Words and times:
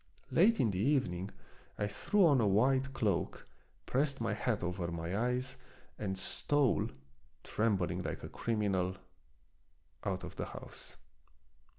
Late 0.31 0.59
in 0.59 0.71
the 0.71 0.79
evening 0.79 1.29
I 1.77 1.85
threw 1.85 2.25
on 2.25 2.41
a 2.41 2.47
wide 2.47 2.91
cloak, 2.91 3.45
pressed 3.85 4.19
my 4.19 4.33
hat 4.33 4.63
over 4.63 4.87
my 4.91 5.15
eyes, 5.15 5.57
and 5.99 6.17
stole, 6.17 6.87
trembling 7.43 8.01
like 8.01 8.23
a 8.23 8.29
crimi 8.29 8.71
nal, 8.71 8.95
out 10.03 10.23
of 10.23 10.37
the 10.37 10.45
house. 10.45 10.97